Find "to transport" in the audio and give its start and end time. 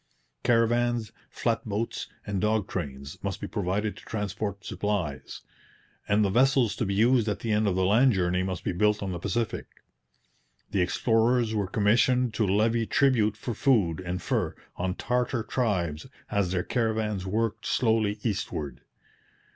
3.95-4.65